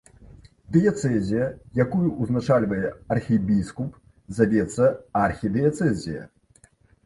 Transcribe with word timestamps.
Дыяцэзія, 0.75 1.45
якую 1.85 2.07
ўзначальвае 2.21 2.81
архібіскуп, 3.17 3.91
завецца 4.41 4.91
архідыяцэзія. 5.25 6.23